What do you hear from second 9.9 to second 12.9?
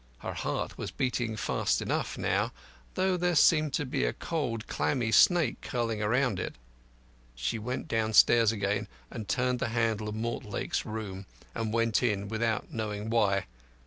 of Mortlake's room, and went in without